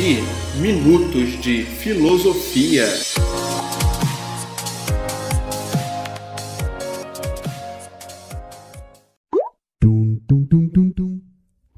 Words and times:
ouvir 0.00 0.22
Minutos 0.56 1.38
de 1.42 1.62
Filosofia. 1.62 2.86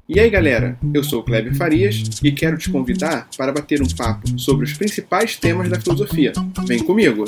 E 0.07 0.19
aí 0.19 0.29
galera, 0.29 0.79
eu 0.93 1.03
sou 1.03 1.19
o 1.19 1.23
Kleber 1.23 1.53
Farias 1.55 2.21
e 2.23 2.31
quero 2.31 2.57
te 2.57 2.71
convidar 2.71 3.27
para 3.37 3.51
bater 3.51 3.81
um 3.81 3.87
papo 3.87 4.39
sobre 4.39 4.65
os 4.65 4.73
principais 4.73 5.35
temas 5.35 5.69
da 5.69 5.79
filosofia. 5.79 6.31
Vem 6.65 6.81
comigo! 6.81 7.25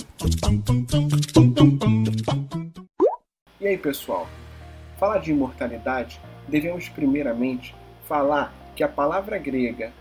E 3.59 3.68
aí 3.68 3.77
pessoal, 3.77 4.30
falar 4.98 5.18
de 5.18 5.32
imortalidade, 5.32 6.22
devemos 6.48 6.88
primeiramente 6.88 7.76
falar 8.08 8.54
que 8.76 8.84
a 8.84 8.88
palavra 8.88 9.38
grega 9.38 9.91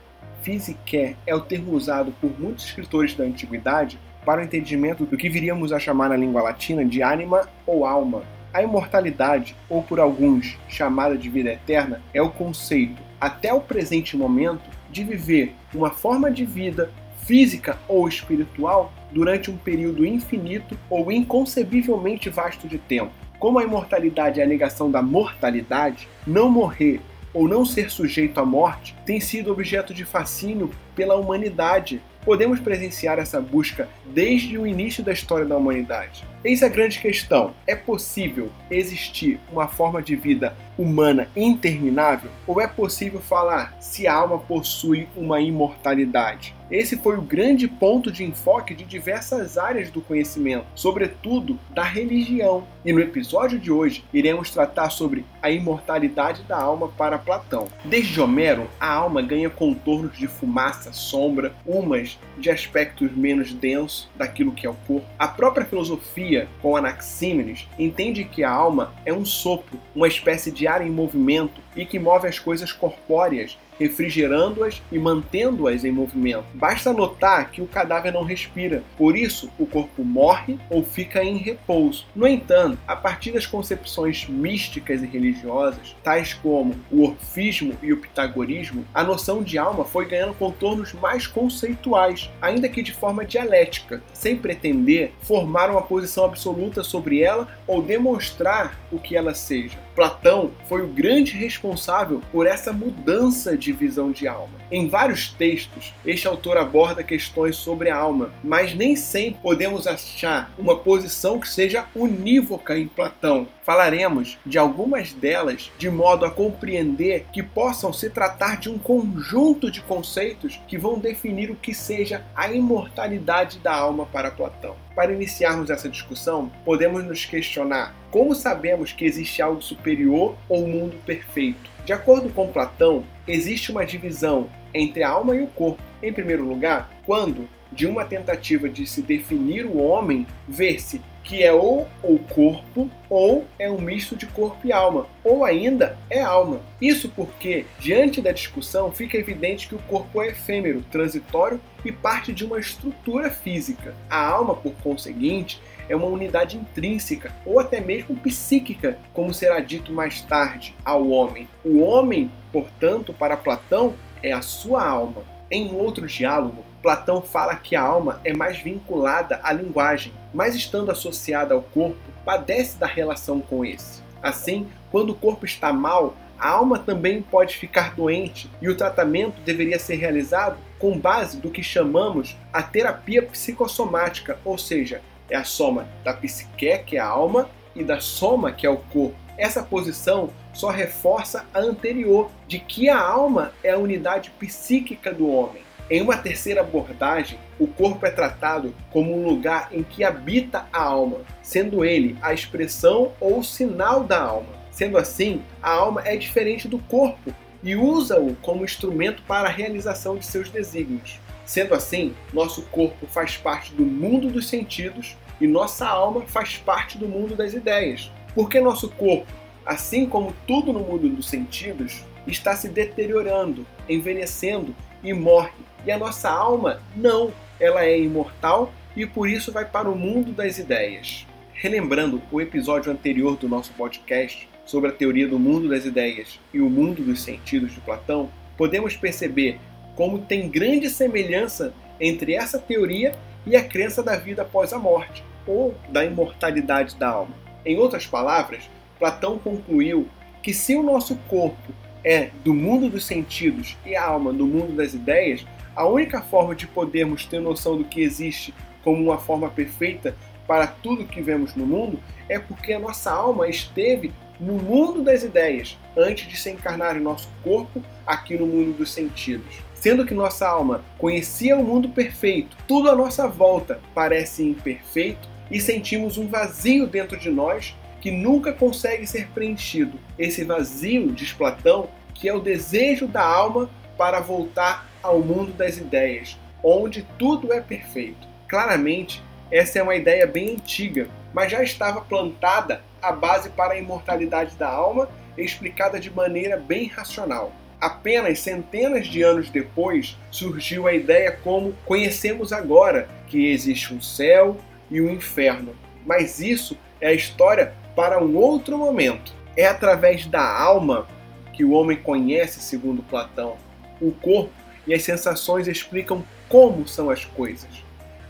physique 0.44 1.16
é 1.26 1.34
o 1.34 1.40
termo 1.40 1.72
usado 1.72 2.12
por 2.20 2.38
muitos 2.38 2.66
escritores 2.66 3.14
da 3.14 3.24
antiguidade 3.24 3.98
para 4.26 4.42
o 4.42 4.44
entendimento 4.44 5.06
do 5.06 5.16
que 5.16 5.30
viríamos 5.30 5.72
a 5.72 5.78
chamar 5.78 6.10
na 6.10 6.16
língua 6.16 6.42
latina 6.42 6.84
de 6.84 7.02
ânima 7.02 7.48
ou 7.66 7.86
alma. 7.86 8.22
A 8.52 8.62
imortalidade, 8.62 9.56
ou 9.68 9.82
por 9.82 9.98
alguns 9.98 10.56
chamada 10.68 11.16
de 11.16 11.28
vida 11.28 11.50
eterna, 11.50 12.00
é 12.12 12.20
o 12.20 12.30
conceito, 12.30 13.02
até 13.20 13.52
o 13.52 13.60
presente 13.60 14.16
momento, 14.16 14.62
de 14.90 15.02
viver 15.02 15.54
uma 15.74 15.90
forma 15.90 16.30
de 16.30 16.44
vida 16.44 16.90
física 17.26 17.78
ou 17.88 18.06
espiritual 18.06 18.92
durante 19.10 19.50
um 19.50 19.56
período 19.56 20.04
infinito 20.04 20.78
ou 20.90 21.10
inconcebivelmente 21.10 22.28
vasto 22.28 22.68
de 22.68 22.78
tempo. 22.78 23.12
Como 23.38 23.58
a 23.58 23.64
imortalidade 23.64 24.40
é 24.40 24.44
a 24.44 24.46
negação 24.46 24.90
da 24.90 25.02
mortalidade, 25.02 26.06
não 26.26 26.50
morrer 26.50 27.00
ou 27.34 27.48
não 27.48 27.66
ser 27.66 27.90
sujeito 27.90 28.38
à 28.38 28.46
morte 28.46 28.96
tem 29.04 29.20
sido 29.20 29.52
objeto 29.52 29.92
de 29.92 30.04
fascínio 30.04 30.70
pela 30.94 31.16
humanidade. 31.16 32.00
Podemos 32.24 32.60
presenciar 32.60 33.18
essa 33.18 33.40
busca 33.40 33.88
desde 34.06 34.56
o 34.56 34.66
início 34.66 35.04
da 35.04 35.12
história 35.12 35.44
da 35.44 35.56
humanidade. 35.56 36.24
Eis 36.42 36.62
a 36.62 36.68
grande 36.68 37.00
questão: 37.00 37.52
é 37.66 37.74
possível 37.74 38.50
existir 38.70 39.38
uma 39.52 39.66
forma 39.66 40.00
de 40.00 40.16
vida 40.16 40.56
humana 40.78 41.28
interminável? 41.36 42.30
Ou 42.46 42.60
é 42.60 42.66
possível 42.66 43.20
falar 43.20 43.74
se 43.80 44.06
a 44.06 44.14
alma 44.14 44.38
possui 44.38 45.08
uma 45.16 45.40
imortalidade? 45.40 46.54
Esse 46.70 46.96
foi 46.96 47.16
o 47.16 47.22
grande 47.22 47.68
ponto 47.68 48.10
de 48.10 48.24
enfoque 48.24 48.74
de 48.74 48.84
diversas 48.84 49.58
áreas 49.58 49.90
do 49.90 50.00
conhecimento, 50.00 50.66
sobretudo 50.74 51.58
da 51.70 51.82
religião. 51.82 52.66
E 52.84 52.92
no 52.92 53.00
episódio 53.00 53.58
de 53.58 53.70
hoje 53.70 54.04
iremos 54.12 54.50
tratar 54.50 54.90
sobre 54.90 55.24
a 55.42 55.50
imortalidade 55.50 56.42
da 56.44 56.56
alma 56.56 56.88
para 56.88 57.18
Platão. 57.18 57.68
Desde 57.84 58.20
Homero, 58.20 58.66
a 58.80 58.90
alma 58.90 59.20
ganha 59.20 59.50
contornos 59.50 60.16
de 60.16 60.26
fumaça, 60.26 60.92
sombra, 60.92 61.54
umas 61.66 62.18
de 62.38 62.50
aspectos 62.50 63.14
menos 63.14 63.52
densos 63.52 64.08
daquilo 64.16 64.52
que 64.52 64.66
é 64.66 64.70
o 64.70 64.74
corpo. 64.86 65.06
A 65.18 65.28
própria 65.28 65.66
filosofia, 65.66 66.48
com 66.60 66.76
Anaxímenes, 66.76 67.68
entende 67.78 68.24
que 68.24 68.42
a 68.42 68.50
alma 68.50 68.94
é 69.04 69.12
um 69.12 69.24
sopro, 69.24 69.78
uma 69.94 70.08
espécie 70.08 70.50
de 70.50 70.63
em 70.82 70.90
movimento 70.90 71.60
e 71.76 71.84
que 71.84 71.98
move 71.98 72.26
as 72.26 72.38
coisas 72.38 72.72
corpóreas 72.72 73.58
refrigerando-as 73.78 74.82
e 74.90 74.98
mantendo-as 74.98 75.84
em 75.84 75.92
movimento. 75.92 76.44
Basta 76.54 76.92
notar 76.92 77.50
que 77.50 77.62
o 77.62 77.66
cadáver 77.66 78.12
não 78.12 78.24
respira, 78.24 78.82
por 78.96 79.16
isso 79.16 79.50
o 79.58 79.66
corpo 79.66 80.04
morre 80.04 80.58
ou 80.70 80.84
fica 80.84 81.22
em 81.22 81.36
repouso. 81.36 82.06
No 82.14 82.26
entanto, 82.26 82.78
a 82.86 82.96
partir 82.96 83.32
das 83.32 83.46
concepções 83.46 84.26
místicas 84.28 85.02
e 85.02 85.06
religiosas, 85.06 85.96
tais 86.02 86.34
como 86.34 86.74
o 86.90 87.02
orfismo 87.02 87.76
e 87.82 87.92
o 87.92 88.00
pitagorismo, 88.00 88.84
a 88.94 89.02
noção 89.02 89.42
de 89.42 89.58
alma 89.58 89.84
foi 89.84 90.06
ganhando 90.06 90.34
contornos 90.34 90.92
mais 90.92 91.26
conceituais, 91.26 92.30
ainda 92.40 92.68
que 92.68 92.82
de 92.82 92.92
forma 92.92 93.24
dialética, 93.24 94.02
sem 94.12 94.36
pretender 94.36 95.12
formar 95.22 95.70
uma 95.70 95.82
posição 95.82 96.24
absoluta 96.24 96.82
sobre 96.82 97.20
ela 97.20 97.48
ou 97.66 97.82
demonstrar 97.82 98.78
o 98.90 98.98
que 98.98 99.16
ela 99.16 99.34
seja. 99.34 99.78
Platão 99.94 100.50
foi 100.68 100.82
o 100.82 100.88
grande 100.88 101.36
responsável 101.36 102.20
por 102.32 102.46
essa 102.46 102.72
mudança 102.72 103.56
de 103.64 103.72
visão 103.72 104.12
de 104.12 104.28
alma. 104.28 104.52
Em 104.70 104.88
vários 104.88 105.30
textos, 105.30 105.94
este 106.04 106.28
autor 106.28 106.56
aborda 106.56 107.02
questões 107.02 107.56
sobre 107.56 107.90
a 107.90 107.96
alma, 107.96 108.32
mas 108.42 108.74
nem 108.74 108.94
sempre 108.94 109.40
podemos 109.42 109.86
achar 109.86 110.52
uma 110.58 110.76
posição 110.76 111.40
que 111.40 111.48
seja 111.48 111.86
unívoca 111.94 112.78
em 112.78 112.86
Platão. 112.86 113.48
Falaremos 113.62 114.38
de 114.44 114.58
algumas 114.58 115.12
delas 115.12 115.72
de 115.78 115.88
modo 115.88 116.26
a 116.26 116.30
compreender 116.30 117.26
que 117.32 117.42
possam 117.42 117.92
se 117.92 118.10
tratar 118.10 118.58
de 118.58 118.68
um 118.68 118.78
conjunto 118.78 119.70
de 119.70 119.80
conceitos 119.80 120.60
que 120.68 120.76
vão 120.76 120.98
definir 120.98 121.50
o 121.50 121.56
que 121.56 121.74
seja 121.74 122.24
a 122.36 122.52
imortalidade 122.52 123.58
da 123.58 123.74
alma 123.74 124.04
para 124.04 124.30
Platão. 124.30 124.76
Para 124.94 125.12
iniciarmos 125.12 125.70
essa 125.70 125.88
discussão, 125.88 126.52
podemos 126.64 127.04
nos 127.04 127.24
questionar 127.24 127.94
como 128.10 128.34
sabemos 128.34 128.92
que 128.92 129.04
existe 129.04 129.42
algo 129.42 129.60
superior 129.60 130.36
ou 130.48 130.64
um 130.64 130.68
mundo 130.68 130.96
perfeito. 131.04 131.73
De 131.84 131.92
acordo 131.92 132.30
com 132.30 132.48
Platão, 132.48 133.04
existe 133.28 133.70
uma 133.70 133.84
divisão 133.84 134.48
entre 134.72 135.02
a 135.02 135.10
alma 135.10 135.36
e 135.36 135.42
o 135.42 135.46
corpo. 135.46 135.82
Em 136.02 136.12
primeiro 136.12 136.42
lugar, 136.42 136.90
quando, 137.04 137.46
de 137.70 137.86
uma 137.86 138.06
tentativa 138.06 138.70
de 138.70 138.86
se 138.86 139.02
definir 139.02 139.66
o 139.66 139.76
homem, 139.76 140.26
vê-se 140.48 141.02
que 141.22 141.42
é 141.42 141.52
ou 141.52 141.88
o 142.02 142.18
corpo 142.18 142.90
ou 143.08 143.46
é 143.58 143.70
um 143.70 143.80
misto 143.80 144.14
de 144.14 144.26
corpo 144.26 144.66
e 144.66 144.72
alma, 144.72 145.06
ou 145.22 145.44
ainda 145.44 145.98
é 146.10 146.20
alma. 146.20 146.60
Isso 146.80 147.08
porque, 147.08 147.64
diante 147.78 148.20
da 148.20 148.32
discussão, 148.32 148.92
fica 148.92 149.16
evidente 149.16 149.68
que 149.68 149.74
o 149.74 149.78
corpo 149.80 150.22
é 150.22 150.28
efêmero, 150.28 150.84
transitório 150.90 151.60
e 151.84 151.90
parte 151.90 152.32
de 152.32 152.44
uma 152.44 152.58
estrutura 152.58 153.30
física. 153.30 153.94
A 154.08 154.26
alma, 154.26 154.54
por 154.54 154.72
conseguinte, 154.82 155.60
é 155.88 155.96
uma 155.96 156.06
unidade 156.06 156.56
intrínseca 156.56 157.32
ou 157.44 157.58
até 157.58 157.80
mesmo 157.80 158.16
psíquica, 158.16 158.98
como 159.12 159.34
será 159.34 159.60
dito 159.60 159.92
mais 159.92 160.20
tarde 160.20 160.74
ao 160.84 161.08
homem. 161.08 161.48
O 161.64 161.80
homem, 161.80 162.30
portanto, 162.52 163.12
para 163.12 163.36
Platão, 163.36 163.94
é 164.22 164.32
a 164.32 164.42
sua 164.42 164.86
alma. 164.86 165.22
Em 165.50 165.74
outro 165.74 166.06
diálogo, 166.06 166.64
Platão 166.82 167.22
fala 167.22 167.56
que 167.56 167.76
a 167.76 167.82
alma 167.82 168.20
é 168.24 168.32
mais 168.32 168.58
vinculada 168.58 169.40
à 169.42 169.52
linguagem, 169.52 170.12
mas 170.32 170.54
estando 170.54 170.90
associada 170.90 171.54
ao 171.54 171.62
corpo, 171.62 171.96
padece 172.24 172.78
da 172.78 172.86
relação 172.86 173.40
com 173.40 173.64
esse. 173.64 174.02
Assim, 174.22 174.66
quando 174.90 175.10
o 175.10 175.14
corpo 175.14 175.44
está 175.44 175.72
mal, 175.72 176.16
a 176.38 176.48
alma 176.48 176.78
também 176.78 177.22
pode 177.22 177.56
ficar 177.56 177.94
doente 177.94 178.50
e 178.60 178.68
o 178.68 178.76
tratamento 178.76 179.40
deveria 179.42 179.78
ser 179.78 179.96
realizado 179.96 180.58
com 180.78 180.98
base 180.98 181.38
do 181.38 181.50
que 181.50 181.62
chamamos 181.62 182.36
a 182.52 182.62
terapia 182.62 183.22
psicossomática, 183.22 184.38
ou 184.44 184.58
seja, 184.58 185.00
é 185.30 185.36
a 185.36 185.44
soma 185.44 185.88
da 186.04 186.12
psique, 186.12 186.78
que 186.86 186.96
é 186.96 187.00
a 187.00 187.06
alma, 187.06 187.48
e 187.74 187.82
da 187.82 188.00
soma, 188.00 188.52
que 188.52 188.66
é 188.66 188.70
o 188.70 188.76
corpo. 188.76 189.16
Essa 189.36 189.62
posição 189.62 190.30
só 190.52 190.68
reforça 190.70 191.44
a 191.52 191.58
anterior, 191.58 192.30
de 192.46 192.60
que 192.60 192.88
a 192.88 193.00
alma 193.00 193.52
é 193.62 193.70
a 193.70 193.78
unidade 193.78 194.30
psíquica 194.38 195.12
do 195.12 195.28
homem. 195.28 195.62
Em 195.90 196.00
uma 196.00 196.16
terceira 196.16 196.60
abordagem, 196.60 197.38
o 197.58 197.66
corpo 197.66 198.06
é 198.06 198.10
tratado 198.10 198.74
como 198.90 199.14
um 199.14 199.26
lugar 199.26 199.68
em 199.70 199.82
que 199.82 200.02
habita 200.02 200.66
a 200.72 200.82
alma, 200.82 201.18
sendo 201.42 201.84
ele 201.84 202.16
a 202.22 202.32
expressão 202.32 203.12
ou 203.20 203.42
sinal 203.42 204.02
da 204.02 204.22
alma. 204.22 204.54
Sendo 204.70 204.96
assim, 204.96 205.42
a 205.62 205.70
alma 205.70 206.02
é 206.04 206.16
diferente 206.16 206.66
do 206.66 206.78
corpo 206.78 207.34
e 207.62 207.76
usa-o 207.76 208.34
como 208.36 208.64
instrumento 208.64 209.22
para 209.22 209.48
a 209.48 209.52
realização 209.52 210.16
de 210.16 210.24
seus 210.24 210.48
desígnios. 210.48 211.20
Sendo 211.44 211.74
assim, 211.74 212.14
nosso 212.32 212.62
corpo 212.62 213.06
faz 213.06 213.36
parte 213.36 213.72
do 213.74 213.84
mundo 213.84 214.28
dos 214.28 214.48
sentidos 214.48 215.16
e 215.40 215.46
nossa 215.46 215.86
alma 215.86 216.22
faz 216.22 216.56
parte 216.56 216.96
do 216.96 217.08
mundo 217.08 217.36
das 217.36 217.52
ideias. 217.52 218.10
Porque 218.34 218.60
nosso 218.60 218.88
corpo, 218.90 219.30
assim 219.64 220.06
como 220.06 220.34
tudo 220.46 220.72
no 220.72 220.80
mundo 220.80 221.08
dos 221.08 221.28
sentidos, 221.28 222.02
está 222.26 222.56
se 222.56 222.68
deteriorando, 222.68 223.66
envelhecendo 223.88 224.74
e 225.02 225.12
morre. 225.12 225.52
E 225.86 225.92
a 225.92 225.98
nossa 225.98 226.30
alma 226.30 226.80
não, 226.96 227.32
ela 227.60 227.84
é 227.84 227.98
imortal 227.98 228.72
e 228.96 229.04
por 229.06 229.28
isso 229.28 229.52
vai 229.52 229.64
para 229.64 229.90
o 229.90 229.96
mundo 229.96 230.32
das 230.32 230.58
ideias. 230.58 231.26
Relembrando 231.52 232.22
o 232.32 232.40
episódio 232.40 232.90
anterior 232.90 233.36
do 233.36 233.48
nosso 233.48 233.72
podcast 233.72 234.48
sobre 234.64 234.90
a 234.90 234.92
teoria 234.92 235.28
do 235.28 235.38
mundo 235.38 235.68
das 235.68 235.84
ideias 235.84 236.40
e 236.52 236.60
o 236.60 236.70
mundo 236.70 237.02
dos 237.02 237.22
sentidos 237.22 237.72
de 237.72 237.80
Platão, 237.80 238.30
podemos 238.56 238.96
perceber 238.96 239.58
como 239.94 240.18
tem 240.18 240.48
grande 240.48 240.88
semelhança 240.88 241.72
entre 242.00 242.34
essa 242.34 242.58
teoria 242.58 243.14
e 243.46 243.56
a 243.56 243.64
crença 243.64 244.02
da 244.02 244.16
vida 244.16 244.42
após 244.42 244.72
a 244.72 244.78
morte, 244.78 245.24
ou 245.46 245.74
da 245.88 246.04
imortalidade 246.04 246.96
da 246.96 247.08
alma. 247.08 247.34
Em 247.64 247.78
outras 247.78 248.06
palavras, 248.06 248.68
Platão 248.98 249.38
concluiu 249.38 250.08
que 250.42 250.52
se 250.52 250.74
o 250.74 250.82
nosso 250.82 251.16
corpo 251.28 251.72
é 252.04 252.30
do 252.44 252.52
mundo 252.52 252.88
dos 252.88 253.04
sentidos 253.04 253.76
e 253.84 253.96
a 253.96 254.04
alma 254.04 254.32
do 254.32 254.46
mundo 254.46 254.74
das 254.74 254.92
ideias, 254.92 255.44
a 255.74 255.86
única 255.86 256.20
forma 256.20 256.54
de 256.54 256.66
podermos 256.66 257.24
ter 257.24 257.40
noção 257.40 257.78
do 257.78 257.84
que 257.84 258.00
existe 258.00 258.54
como 258.82 259.02
uma 259.02 259.18
forma 259.18 259.48
perfeita 259.48 260.14
para 260.46 260.66
tudo 260.66 261.06
que 261.06 261.22
vemos 261.22 261.54
no 261.54 261.66
mundo 261.66 261.98
é 262.28 262.38
porque 262.38 262.72
a 262.72 262.78
nossa 262.78 263.10
alma 263.10 263.48
esteve 263.48 264.12
no 264.38 264.54
mundo 264.54 265.02
das 265.02 265.22
ideias 265.22 265.78
antes 265.96 266.28
de 266.28 266.36
se 266.36 266.50
encarnar 266.50 266.96
em 266.96 267.00
nosso 267.00 267.28
corpo 267.42 267.82
aqui 268.06 268.36
no 268.36 268.46
mundo 268.46 268.76
dos 268.76 268.92
sentidos. 268.92 269.56
Sendo 269.84 270.06
que 270.06 270.14
nossa 270.14 270.48
alma 270.48 270.82
conhecia 270.96 271.54
o 271.58 271.62
mundo 271.62 271.90
perfeito, 271.90 272.56
tudo 272.66 272.90
à 272.90 272.96
nossa 272.96 273.28
volta 273.28 273.82
parece 273.94 274.42
imperfeito 274.42 275.28
e 275.50 275.60
sentimos 275.60 276.16
um 276.16 276.26
vazio 276.26 276.86
dentro 276.86 277.18
de 277.18 277.28
nós 277.28 277.76
que 278.00 278.10
nunca 278.10 278.50
consegue 278.50 279.06
ser 279.06 279.28
preenchido. 279.28 280.00
Esse 280.18 280.42
vazio, 280.42 281.12
diz 281.12 281.34
Platão, 281.34 281.90
que 282.14 282.26
é 282.26 282.32
o 282.32 282.40
desejo 282.40 283.06
da 283.06 283.22
alma 283.22 283.68
para 283.98 284.20
voltar 284.20 284.88
ao 285.02 285.20
mundo 285.20 285.52
das 285.52 285.76
ideias, 285.76 286.38
onde 286.62 287.06
tudo 287.18 287.52
é 287.52 287.60
perfeito. 287.60 288.26
Claramente, 288.48 289.22
essa 289.50 289.80
é 289.80 289.82
uma 289.82 289.96
ideia 289.96 290.26
bem 290.26 290.52
antiga, 290.52 291.10
mas 291.30 291.52
já 291.52 291.62
estava 291.62 292.00
plantada 292.00 292.80
a 293.02 293.12
base 293.12 293.50
para 293.50 293.74
a 293.74 293.78
imortalidade 293.78 294.56
da 294.56 294.66
alma, 294.70 295.10
explicada 295.36 296.00
de 296.00 296.10
maneira 296.10 296.56
bem 296.56 296.86
racional. 296.86 297.52
Apenas 297.84 298.38
centenas 298.38 299.06
de 299.06 299.20
anos 299.20 299.50
depois 299.50 300.16
surgiu 300.30 300.86
a 300.86 300.94
ideia 300.94 301.38
como 301.44 301.74
conhecemos 301.84 302.50
agora, 302.50 303.06
que 303.26 303.50
existe 303.50 303.92
um 303.92 304.00
céu 304.00 304.56
e 304.90 305.02
um 305.02 305.10
inferno. 305.10 305.76
Mas 306.06 306.40
isso 306.40 306.78
é 306.98 307.08
a 307.08 307.12
história 307.12 307.74
para 307.94 308.24
um 308.24 308.36
outro 308.36 308.78
momento. 308.78 309.34
É 309.54 309.66
através 309.66 310.24
da 310.24 310.58
alma 310.58 311.06
que 311.52 311.62
o 311.62 311.72
homem 311.72 311.98
conhece, 311.98 312.62
segundo 312.62 313.02
Platão. 313.02 313.58
O 314.00 314.12
corpo 314.12 314.50
e 314.86 314.94
as 314.94 315.02
sensações 315.02 315.68
explicam 315.68 316.24
como 316.48 316.88
são 316.88 317.10
as 317.10 317.26
coisas. 317.26 317.84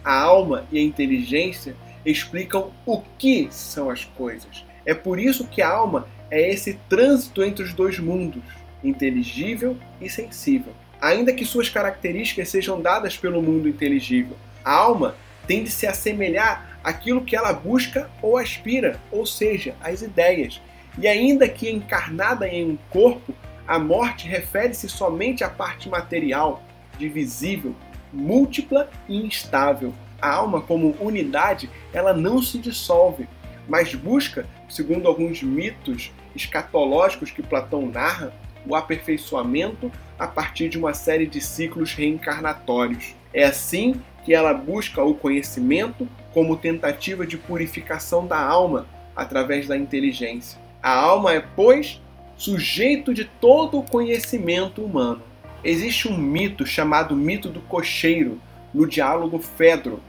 A 0.04 0.18
alma 0.18 0.66
e 0.72 0.80
a 0.80 0.82
inteligência 0.82 1.76
explicam 2.04 2.72
o 2.84 3.00
que 3.16 3.46
são 3.52 3.88
as 3.88 4.04
coisas. 4.04 4.64
É 4.84 4.94
por 4.94 5.16
isso 5.16 5.46
que 5.46 5.62
a 5.62 5.70
alma 5.70 6.08
é 6.28 6.50
esse 6.50 6.74
trânsito 6.88 7.44
entre 7.44 7.62
os 7.62 7.72
dois 7.72 8.00
mundos, 8.00 8.42
inteligível 8.84 9.76
e 10.00 10.08
sensível. 10.08 10.72
Ainda 11.00 11.32
que 11.32 11.44
suas 11.44 11.68
características 11.68 12.48
sejam 12.48 12.80
dadas 12.80 13.16
pelo 13.16 13.42
mundo 13.42 13.68
inteligível, 13.68 14.36
a 14.64 14.72
alma 14.72 15.16
tende 15.46 15.68
a 15.68 15.72
se 15.72 15.86
assemelhar 15.86 16.78
àquilo 16.82 17.24
que 17.24 17.36
ela 17.36 17.52
busca 17.52 18.10
ou 18.22 18.36
aspira, 18.36 19.00
ou 19.10 19.26
seja, 19.26 19.74
as 19.80 20.02
ideias. 20.02 20.60
E 20.98 21.08
ainda 21.08 21.48
que 21.48 21.70
encarnada 21.70 22.46
em 22.46 22.64
um 22.70 22.78
corpo, 22.90 23.34
a 23.66 23.78
morte 23.78 24.28
refere-se 24.28 24.88
somente 24.88 25.42
à 25.42 25.48
parte 25.48 25.88
material, 25.88 26.62
divisível, 26.98 27.74
múltipla 28.12 28.88
e 29.08 29.16
instável. 29.16 29.92
A 30.20 30.30
alma, 30.30 30.60
como 30.60 30.96
unidade, 31.00 31.68
ela 31.92 32.14
não 32.14 32.42
se 32.42 32.58
dissolve, 32.58 33.26
mas 33.68 33.94
busca, 33.94 34.46
segundo 34.68 35.08
alguns 35.08 35.42
mitos 35.42 36.12
escatológicos 36.34 37.30
que 37.30 37.42
Platão 37.42 37.86
narra, 37.86 38.32
o 38.66 38.74
aperfeiçoamento 38.74 39.90
a 40.18 40.26
partir 40.26 40.68
de 40.68 40.78
uma 40.78 40.94
série 40.94 41.26
de 41.26 41.40
ciclos 41.40 41.92
reencarnatórios. 41.92 43.14
É 43.32 43.44
assim 43.44 44.00
que 44.24 44.32
ela 44.32 44.54
busca 44.54 45.02
o 45.02 45.14
conhecimento 45.14 46.08
como 46.32 46.56
tentativa 46.56 47.26
de 47.26 47.36
purificação 47.36 48.26
da 48.26 48.40
alma 48.40 48.86
através 49.14 49.68
da 49.68 49.76
inteligência. 49.76 50.58
A 50.82 50.94
alma 50.94 51.32
é, 51.32 51.40
pois, 51.40 52.00
sujeito 52.36 53.14
de 53.14 53.24
todo 53.24 53.78
o 53.78 53.82
conhecimento 53.82 54.82
humano. 54.82 55.22
Existe 55.62 56.08
um 56.08 56.16
mito 56.16 56.66
chamado 56.66 57.16
mito 57.16 57.48
do 57.48 57.60
cocheiro 57.60 58.40
no 58.72 58.86
diálogo 58.86 59.38
Fedro, 59.38 60.00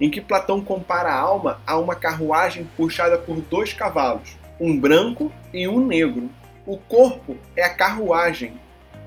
em 0.00 0.10
que 0.10 0.20
Platão 0.20 0.60
compara 0.60 1.10
a 1.10 1.18
alma 1.18 1.60
a 1.66 1.78
uma 1.78 1.94
carruagem 1.94 2.66
puxada 2.76 3.16
por 3.16 3.40
dois 3.42 3.72
cavalos, 3.72 4.36
um 4.58 4.78
branco 4.78 5.30
e 5.52 5.68
um 5.68 5.84
negro. 5.84 6.30
O 6.66 6.78
corpo 6.78 7.36
é 7.54 7.62
a 7.62 7.74
carruagem 7.74 8.54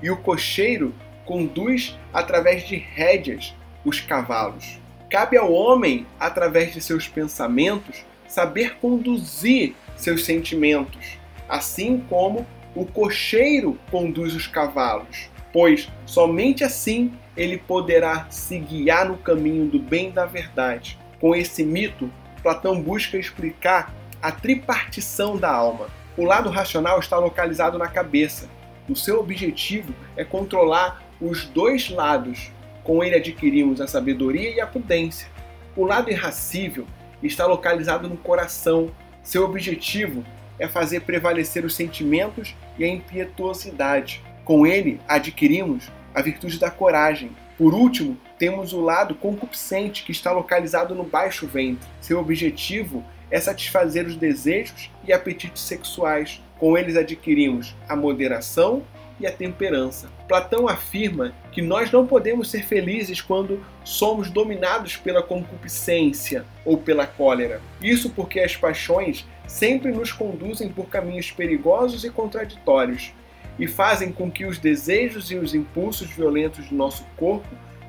e 0.00 0.10
o 0.10 0.16
cocheiro 0.16 0.94
conduz 1.24 1.98
através 2.12 2.66
de 2.66 2.76
rédeas 2.76 3.54
os 3.84 4.00
cavalos. 4.00 4.78
Cabe 5.10 5.36
ao 5.36 5.52
homem, 5.52 6.06
através 6.20 6.72
de 6.72 6.80
seus 6.80 7.08
pensamentos, 7.08 8.04
saber 8.28 8.76
conduzir 8.76 9.74
seus 9.96 10.24
sentimentos, 10.24 11.18
assim 11.48 12.04
como 12.08 12.46
o 12.74 12.86
cocheiro 12.86 13.78
conduz 13.90 14.34
os 14.34 14.46
cavalos, 14.46 15.28
pois 15.52 15.90
somente 16.06 16.62
assim 16.62 17.12
ele 17.36 17.58
poderá 17.58 18.26
se 18.30 18.58
guiar 18.58 19.08
no 19.08 19.16
caminho 19.16 19.66
do 19.66 19.78
bem 19.78 20.08
e 20.08 20.12
da 20.12 20.26
verdade. 20.26 20.98
Com 21.20 21.34
esse 21.34 21.64
mito, 21.64 22.10
Platão 22.42 22.80
busca 22.80 23.16
explicar 23.16 23.92
a 24.22 24.30
tripartição 24.30 25.36
da 25.36 25.50
alma. 25.50 25.88
O 26.18 26.24
lado 26.24 26.50
racional 26.50 26.98
está 26.98 27.16
localizado 27.16 27.78
na 27.78 27.86
cabeça. 27.86 28.50
O 28.88 28.96
seu 28.96 29.20
objetivo 29.20 29.94
é 30.16 30.24
controlar 30.24 31.00
os 31.20 31.44
dois 31.44 31.90
lados. 31.90 32.50
Com 32.82 33.04
ele 33.04 33.14
adquirimos 33.14 33.80
a 33.80 33.86
sabedoria 33.86 34.50
e 34.50 34.60
a 34.60 34.66
prudência. 34.66 35.28
O 35.76 35.84
lado 35.84 36.10
irracível 36.10 36.88
está 37.22 37.46
localizado 37.46 38.08
no 38.08 38.16
coração. 38.16 38.90
Seu 39.22 39.44
objetivo 39.44 40.24
é 40.58 40.66
fazer 40.66 41.02
prevalecer 41.02 41.64
os 41.64 41.76
sentimentos 41.76 42.56
e 42.76 42.84
a 42.84 42.88
impetuosidade. 42.88 44.20
Com 44.44 44.66
ele 44.66 45.00
adquirimos 45.06 45.88
a 46.12 46.20
virtude 46.20 46.58
da 46.58 46.68
coragem. 46.68 47.30
Por 47.56 47.72
último, 47.72 48.18
temos 48.36 48.72
o 48.72 48.80
lado 48.80 49.14
concupiscente, 49.14 50.02
que 50.02 50.10
está 50.10 50.32
localizado 50.32 50.96
no 50.96 51.04
baixo 51.04 51.46
ventre. 51.46 51.88
Seu 52.00 52.18
objetivo 52.18 53.04
é 53.30 53.40
satisfazer 53.40 54.06
os 54.06 54.16
desejos 54.16 54.90
e 55.04 55.12
apetites 55.12 55.62
sexuais. 55.62 56.42
Com 56.58 56.76
eles 56.76 56.96
adquirimos 56.96 57.76
a 57.88 57.94
moderação 57.94 58.82
e 59.20 59.26
a 59.26 59.32
temperança. 59.32 60.08
Platão 60.26 60.68
afirma 60.68 61.32
que 61.50 61.62
nós 61.62 61.90
não 61.90 62.06
podemos 62.06 62.50
ser 62.50 62.64
felizes 62.64 63.20
quando 63.20 63.64
somos 63.84 64.30
dominados 64.30 64.96
pela 64.96 65.22
concupiscência 65.22 66.44
ou 66.64 66.78
pela 66.78 67.06
cólera. 67.06 67.60
Isso 67.80 68.10
porque 68.10 68.40
as 68.40 68.56
paixões 68.56 69.26
sempre 69.46 69.90
nos 69.90 70.12
conduzem 70.12 70.68
por 70.68 70.88
caminhos 70.88 71.30
perigosos 71.30 72.04
e 72.04 72.10
contraditórios 72.10 73.12
e 73.58 73.66
fazem 73.66 74.12
com 74.12 74.30
que 74.30 74.44
os 74.44 74.58
desejos 74.58 75.30
e 75.30 75.36
os 75.36 75.54
impulsos 75.54 76.08
violentos 76.10 76.68
do 76.68 76.74
nosso 76.74 77.04
corpo 77.16 77.48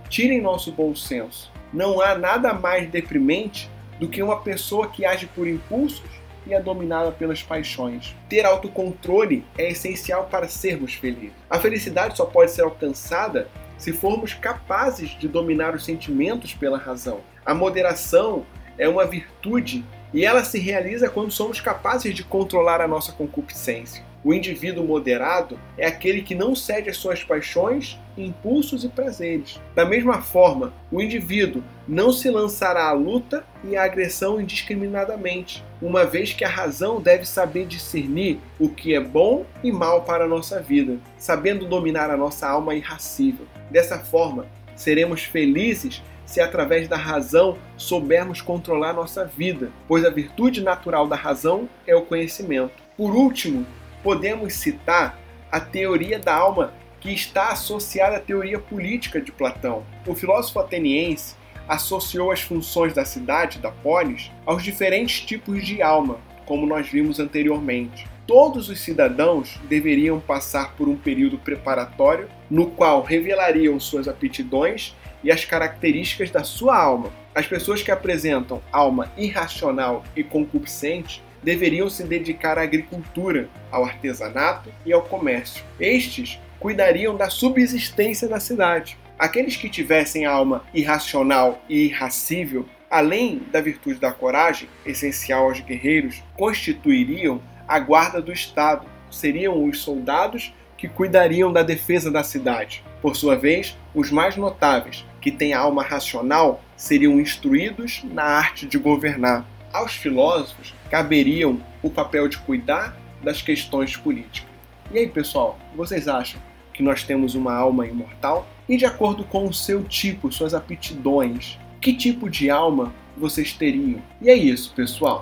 tirem 0.09 0.41
nosso 0.41 0.71
bom 0.71 0.95
senso. 0.95 1.51
Não 1.71 2.01
há 2.01 2.17
nada 2.17 2.53
mais 2.53 2.89
deprimente 2.89 3.69
do 3.99 4.07
que 4.07 4.23
uma 4.23 4.41
pessoa 4.41 4.87
que 4.87 5.05
age 5.05 5.27
por 5.27 5.47
impulsos 5.47 6.01
e 6.47 6.53
é 6.53 6.61
dominada 6.61 7.11
pelas 7.11 7.43
paixões. 7.43 8.15
Ter 8.27 8.45
autocontrole 8.45 9.45
é 9.57 9.69
essencial 9.69 10.25
para 10.25 10.47
sermos 10.47 10.93
felizes. 10.93 11.33
A 11.49 11.59
felicidade 11.59 12.17
só 12.17 12.25
pode 12.25 12.51
ser 12.51 12.63
alcançada 12.63 13.49
se 13.77 13.93
formos 13.93 14.33
capazes 14.33 15.11
de 15.11 15.27
dominar 15.27 15.75
os 15.75 15.85
sentimentos 15.85 16.53
pela 16.53 16.77
razão. 16.77 17.21
A 17.45 17.53
moderação 17.53 18.45
é 18.77 18.87
uma 18.87 19.05
virtude 19.05 19.85
e 20.13 20.25
ela 20.25 20.43
se 20.43 20.59
realiza 20.59 21.09
quando 21.09 21.31
somos 21.31 21.61
capazes 21.61 22.15
de 22.15 22.23
controlar 22.23 22.81
a 22.81 22.87
nossa 22.87 23.11
concupiscência. 23.11 24.08
O 24.23 24.33
indivíduo 24.33 24.83
moderado 24.83 25.57
é 25.77 25.87
aquele 25.87 26.21
que 26.21 26.35
não 26.35 26.53
cede 26.53 26.89
às 26.89 26.97
suas 26.97 27.23
paixões, 27.23 27.97
impulsos 28.17 28.83
e 28.83 28.89
prazeres. 28.89 29.59
Da 29.73 29.85
mesma 29.85 30.21
forma, 30.21 30.73
o 30.91 31.01
indivíduo 31.01 31.63
não 31.87 32.11
se 32.11 32.29
lançará 32.29 32.89
à 32.89 32.91
luta 32.91 33.45
e 33.63 33.77
à 33.77 33.83
agressão 33.83 34.41
indiscriminadamente, 34.41 35.63
uma 35.81 36.05
vez 36.05 36.33
que 36.33 36.43
a 36.43 36.49
razão 36.49 37.01
deve 37.01 37.25
saber 37.25 37.65
discernir 37.65 38.39
o 38.59 38.67
que 38.67 38.93
é 38.93 38.99
bom 38.99 39.45
e 39.63 39.71
mal 39.71 40.03
para 40.03 40.25
a 40.25 40.27
nossa 40.27 40.61
vida, 40.61 40.97
sabendo 41.17 41.65
dominar 41.65 42.09
a 42.09 42.17
nossa 42.17 42.47
alma 42.47 42.75
irracível. 42.75 43.47
Dessa 43.71 43.99
forma, 43.99 44.47
seremos 44.75 45.23
felizes 45.23 46.03
se 46.25 46.39
através 46.39 46.87
da 46.87 46.95
razão 46.95 47.57
soubermos 47.75 48.39
controlar 48.39 48.93
nossa 48.93 49.25
vida, 49.25 49.71
pois 49.87 50.05
a 50.05 50.11
virtude 50.11 50.61
natural 50.61 51.07
da 51.07 51.15
razão 51.15 51.67
é 51.87 51.95
o 51.95 52.03
conhecimento. 52.03 52.71
Por 52.95 53.15
último, 53.15 53.65
podemos 54.03 54.53
citar 54.53 55.19
a 55.51 55.59
teoria 55.59 56.19
da 56.19 56.33
alma, 56.33 56.73
que 56.99 57.11
está 57.11 57.49
associada 57.49 58.17
à 58.17 58.19
teoria 58.19 58.59
política 58.59 59.21
de 59.21 59.31
Platão. 59.31 59.85
O 60.05 60.13
filósofo 60.13 60.59
ateniense 60.59 61.35
associou 61.67 62.31
as 62.31 62.41
funções 62.41 62.93
da 62.93 63.05
cidade, 63.05 63.59
da 63.59 63.71
polis, 63.71 64.31
aos 64.45 64.63
diferentes 64.63 65.21
tipos 65.21 65.65
de 65.65 65.81
alma, 65.81 66.17
como 66.45 66.65
nós 66.65 66.89
vimos 66.89 67.19
anteriormente. 67.19 68.07
Todos 68.25 68.69
os 68.69 68.79
cidadãos 68.79 69.59
deveriam 69.69 70.19
passar 70.19 70.73
por 70.75 70.87
um 70.87 70.95
período 70.95 71.37
preparatório 71.37 72.27
no 72.49 72.67
qual 72.67 73.01
revelariam 73.01 73.79
suas 73.79 74.07
aptidões 74.07 74.95
e 75.23 75.31
as 75.31 75.45
características 75.45 76.31
da 76.31 76.43
sua 76.43 76.77
alma. 76.77 77.11
As 77.33 77.47
pessoas 77.47 77.81
que 77.81 77.91
apresentam 77.91 78.61
alma 78.71 79.11
irracional 79.17 80.03
e 80.15 80.23
concupiscente 80.23 81.23
deveriam 81.43 81.89
se 81.89 82.03
dedicar 82.03 82.57
à 82.57 82.63
agricultura, 82.63 83.49
ao 83.71 83.83
artesanato 83.83 84.71
e 84.85 84.93
ao 84.93 85.01
comércio. 85.01 85.63
Estes 85.79 86.39
cuidariam 86.59 87.15
da 87.15 87.29
subsistência 87.29 88.27
da 88.27 88.39
cidade. 88.39 88.97
Aqueles 89.17 89.55
que 89.55 89.69
tivessem 89.69 90.25
alma 90.25 90.63
irracional 90.73 91.61
e 91.69 91.85
irracível, 91.85 92.65
além 92.89 93.41
da 93.51 93.61
virtude 93.61 93.99
da 93.99 94.11
coragem, 94.11 94.69
essencial 94.85 95.45
aos 95.45 95.59
guerreiros, 95.59 96.23
constituiriam 96.37 97.41
a 97.67 97.79
guarda 97.79 98.21
do 98.21 98.31
Estado, 98.31 98.87
seriam 99.11 99.63
os 99.63 99.79
soldados 99.79 100.53
que 100.77 100.87
cuidariam 100.87 101.51
da 101.51 101.61
defesa 101.61 102.09
da 102.09 102.23
cidade. 102.23 102.83
Por 103.01 103.15
sua 103.15 103.35
vez, 103.35 103.77
os 103.93 104.09
mais 104.09 104.37
notáveis, 104.37 105.05
que 105.19 105.31
têm 105.31 105.53
alma 105.53 105.83
racional, 105.83 106.63
seriam 106.77 107.19
instruídos 107.19 108.01
na 108.05 108.23
arte 108.23 108.65
de 108.65 108.77
governar. 108.77 109.45
Aos 109.71 109.93
filósofos 109.93 110.73
caberiam 110.89 111.61
o 111.83 111.89
papel 111.89 112.27
de 112.27 112.37
cuidar 112.39 112.97
das 113.23 113.41
questões 113.41 113.95
políticas. 113.95 114.49
E 114.91 114.97
aí, 114.97 115.07
pessoal, 115.07 115.59
vocês 115.75 116.07
acham 116.07 116.41
que 116.73 116.81
nós 116.81 117.03
temos 117.03 117.35
uma 117.35 117.53
alma 117.53 117.85
imortal? 117.85 118.47
E 118.67 118.77
de 118.77 118.85
acordo 118.85 119.23
com 119.23 119.47
o 119.47 119.53
seu 119.53 119.83
tipo, 119.83 120.31
suas 120.31 120.53
aptidões, 120.53 121.59
que 121.79 121.93
tipo 121.93 122.29
de 122.29 122.49
alma 122.49 122.93
vocês 123.15 123.53
teriam? 123.53 124.01
E 124.21 124.29
é 124.29 124.35
isso, 124.35 124.73
pessoal. 124.73 125.21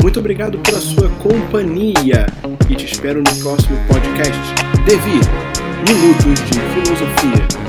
Muito 0.00 0.20
obrigado 0.20 0.58
pela 0.60 0.80
sua 0.80 1.08
companhia 1.18 2.26
e 2.70 2.76
te 2.76 2.84
espero 2.84 3.18
no 3.18 3.42
próximo 3.42 3.76
podcast. 3.88 4.54
Devi, 4.86 5.18
Minutos 5.84 6.40
de 6.44 6.60
Filosofia. 6.60 7.65